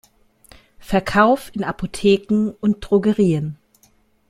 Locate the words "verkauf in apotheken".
0.79-2.49